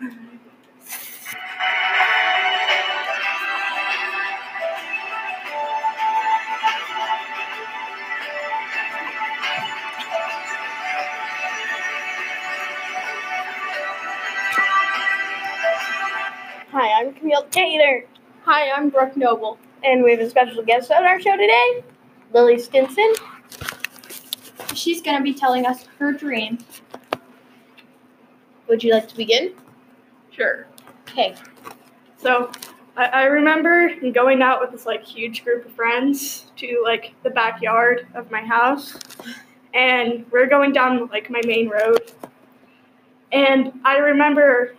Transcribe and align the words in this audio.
Hi, 0.00 0.08
I'm 16.98 17.12
Camille 17.12 17.46
Taylor, 17.50 18.04
Hi, 18.44 18.70
I'm 18.70 18.88
Brooke 18.88 19.18
Noble. 19.18 19.58
and 19.84 20.02
we 20.02 20.12
have 20.12 20.20
a 20.20 20.30
special 20.30 20.62
guest 20.62 20.90
on 20.90 21.04
our 21.04 21.20
show 21.20 21.36
today, 21.36 21.84
Lily 22.32 22.58
Stinson. 22.58 23.12
She's 24.74 25.02
going 25.02 25.18
to 25.18 25.22
be 25.22 25.34
telling 25.34 25.66
us 25.66 25.84
her 25.98 26.10
dream. 26.10 26.56
Would 28.66 28.82
you 28.82 28.94
like 28.94 29.08
to 29.08 29.16
begin? 29.16 29.52
Sure. 30.30 30.66
Okay. 31.08 31.34
So 32.16 32.50
I, 32.96 33.06
I 33.06 33.22
remember 33.24 33.90
going 34.12 34.42
out 34.42 34.60
with 34.60 34.72
this 34.72 34.86
like 34.86 35.04
huge 35.04 35.44
group 35.44 35.66
of 35.66 35.72
friends 35.72 36.46
to 36.56 36.80
like 36.84 37.14
the 37.22 37.30
backyard 37.30 38.06
of 38.14 38.30
my 38.30 38.40
house, 38.40 38.96
and 39.74 40.24
we're 40.30 40.46
going 40.46 40.72
down 40.72 41.08
like 41.08 41.30
my 41.30 41.40
main 41.44 41.68
road. 41.68 42.12
And 43.32 43.72
I 43.84 43.98
remember 43.98 44.74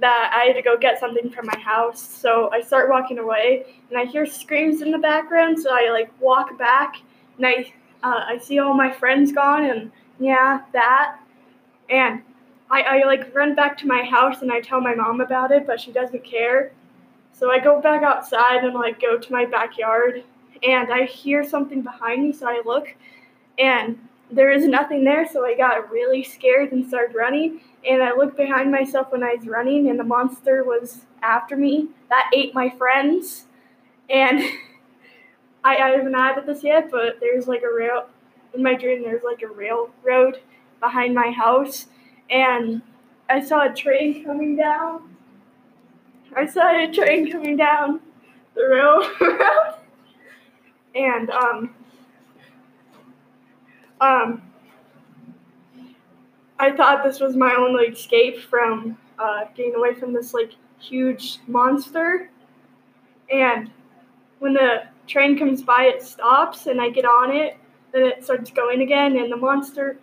that 0.00 0.32
I 0.32 0.44
had 0.44 0.54
to 0.54 0.62
go 0.62 0.78
get 0.78 1.00
something 1.00 1.28
from 1.28 1.46
my 1.46 1.58
house, 1.58 2.00
so 2.00 2.48
I 2.52 2.60
start 2.60 2.88
walking 2.88 3.18
away, 3.18 3.66
and 3.90 3.98
I 3.98 4.04
hear 4.04 4.24
screams 4.24 4.80
in 4.80 4.90
the 4.90 4.98
background. 4.98 5.58
So 5.58 5.70
I 5.72 5.90
like 5.90 6.10
walk 6.20 6.56
back, 6.58 6.96
and 7.36 7.46
I 7.46 7.72
uh, 8.02 8.24
I 8.26 8.38
see 8.38 8.60
all 8.60 8.74
my 8.74 8.90
friends 8.90 9.32
gone, 9.32 9.64
and 9.64 9.90
yeah, 10.20 10.62
that, 10.72 11.18
and 11.90 12.22
I, 12.70 12.82
I 12.82 13.06
like 13.06 13.34
run 13.34 13.54
back 13.54 13.78
to 13.78 13.86
my 13.86 14.02
house 14.02 14.42
and 14.42 14.52
I 14.52 14.60
tell 14.60 14.80
my 14.80 14.94
mom 14.94 15.20
about 15.20 15.50
it, 15.50 15.66
but 15.66 15.80
she 15.80 15.92
doesn't 15.92 16.24
care. 16.24 16.72
So 17.32 17.50
I 17.50 17.58
go 17.60 17.80
back 17.80 18.02
outside 18.02 18.64
and 18.64 18.74
like 18.74 19.00
go 19.00 19.18
to 19.18 19.32
my 19.32 19.46
backyard 19.46 20.24
and 20.62 20.92
I 20.92 21.04
hear 21.04 21.44
something 21.44 21.82
behind 21.82 22.22
me, 22.22 22.32
so 22.32 22.48
I 22.48 22.62
look 22.64 22.94
and 23.58 23.98
there 24.30 24.50
is 24.50 24.66
nothing 24.66 25.04
there, 25.04 25.26
so 25.26 25.46
I 25.46 25.56
got 25.56 25.90
really 25.90 26.22
scared 26.22 26.72
and 26.72 26.86
started 26.86 27.14
running. 27.14 27.60
And 27.88 28.02
I 28.02 28.14
looked 28.14 28.36
behind 28.36 28.70
myself 28.70 29.10
when 29.10 29.22
I 29.22 29.34
was 29.34 29.46
running 29.46 29.88
and 29.88 29.98
the 29.98 30.04
monster 30.04 30.64
was 30.64 31.06
after 31.22 31.56
me. 31.56 31.88
That 32.10 32.30
ate 32.34 32.54
my 32.54 32.68
friends. 32.68 33.46
And 34.10 34.40
I, 35.64 35.76
I 35.76 35.90
haven't 35.90 36.14
added 36.14 36.44
this 36.46 36.62
yet, 36.62 36.90
but 36.90 37.20
there's 37.20 37.46
like 37.46 37.62
a 37.62 37.74
rail 37.74 38.08
in 38.54 38.62
my 38.62 38.74
dream 38.74 39.02
there's 39.02 39.22
like 39.22 39.42
a 39.42 39.46
railroad 39.46 40.40
behind 40.80 41.14
my 41.14 41.30
house 41.30 41.86
and 42.30 42.82
I 43.28 43.40
saw 43.40 43.70
a 43.70 43.74
train 43.74 44.24
coming 44.24 44.56
down. 44.56 45.14
I 46.36 46.46
saw 46.46 46.70
a 46.70 46.90
train 46.92 47.30
coming 47.30 47.56
down 47.56 48.00
the 48.54 48.64
railroad, 48.68 49.74
and 50.94 51.30
um, 51.30 51.74
um, 54.00 54.42
I 56.58 56.72
thought 56.72 57.04
this 57.04 57.20
was 57.20 57.36
my 57.36 57.54
only 57.54 57.84
escape 57.84 58.40
from 58.40 58.98
uh, 59.18 59.44
getting 59.54 59.74
away 59.74 59.94
from 59.94 60.12
this 60.12 60.34
like 60.34 60.52
huge 60.78 61.38
monster. 61.46 62.30
And 63.32 63.70
when 64.38 64.54
the 64.54 64.84
train 65.06 65.38
comes 65.38 65.62
by, 65.62 65.84
it 65.84 66.02
stops, 66.02 66.66
and 66.66 66.80
I 66.80 66.90
get 66.90 67.04
on 67.04 67.34
it. 67.34 67.56
Then 67.92 68.04
it 68.04 68.24
starts 68.24 68.50
going 68.50 68.82
again, 68.82 69.16
and 69.16 69.32
the 69.32 69.36
monster 69.36 69.98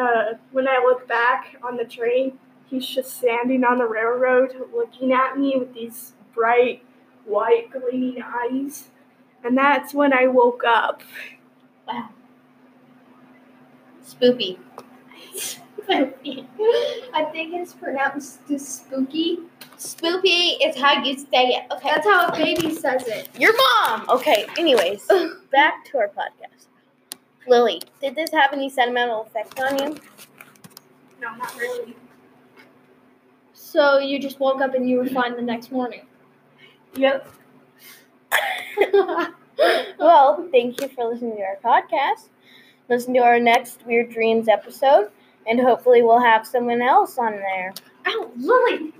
uh, 0.00 0.34
when 0.52 0.66
I 0.66 0.78
look 0.78 1.06
back 1.06 1.56
on 1.62 1.76
the 1.76 1.84
train, 1.84 2.38
he's 2.66 2.86
just 2.86 3.18
standing 3.18 3.64
on 3.64 3.78
the 3.78 3.86
railroad 3.86 4.54
looking 4.74 5.12
at 5.12 5.38
me 5.38 5.54
with 5.58 5.74
these 5.74 6.12
bright, 6.34 6.82
white, 7.24 7.70
gleaming 7.70 8.22
eyes. 8.22 8.88
And 9.44 9.56
that's 9.56 9.94
when 9.94 10.12
I 10.12 10.26
woke 10.26 10.62
up. 10.66 11.02
Wow. 11.86 12.10
Spoopy. 14.04 14.58
I 15.88 17.24
think 17.32 17.54
it's 17.54 17.74
pronounced 17.74 18.40
spooky. 18.58 19.38
Spoopy 19.76 20.56
is 20.62 20.76
how 20.76 21.02
you 21.02 21.18
say 21.18 21.48
it. 21.48 21.64
Okay. 21.72 21.90
That's 21.90 22.06
how 22.06 22.28
a 22.28 22.32
baby 22.32 22.74
says 22.74 23.06
it. 23.08 23.28
Your 23.38 23.52
mom. 23.56 24.08
Okay. 24.08 24.46
Anyways, 24.58 25.08
back 25.52 25.84
to 25.86 25.98
our 25.98 26.08
podcast. 26.08 26.66
Lily, 27.46 27.80
did 28.00 28.14
this 28.14 28.30
have 28.32 28.52
any 28.52 28.68
sentimental 28.68 29.22
effect 29.22 29.58
on 29.60 29.78
you? 29.78 29.96
No, 31.20 31.34
not 31.36 31.56
really. 31.58 31.96
So 33.52 33.98
you 33.98 34.18
just 34.18 34.40
woke 34.40 34.60
up 34.60 34.74
and 34.74 34.88
you 34.88 34.98
were 34.98 35.06
fine 35.06 35.36
the 35.36 35.42
next 35.42 35.70
morning. 35.70 36.06
Yep. 36.94 37.28
well, 39.98 40.48
thank 40.50 40.80
you 40.80 40.88
for 40.88 41.04
listening 41.04 41.36
to 41.36 41.42
our 41.42 41.58
podcast. 41.64 42.28
Listen 42.88 43.14
to 43.14 43.20
our 43.20 43.38
next 43.38 43.86
Weird 43.86 44.10
Dreams 44.10 44.48
episode, 44.48 45.10
and 45.46 45.60
hopefully, 45.60 46.02
we'll 46.02 46.20
have 46.20 46.46
someone 46.46 46.82
else 46.82 47.18
on 47.18 47.32
there. 47.32 47.72
Ow, 48.06 48.30
Lily! 48.36 48.92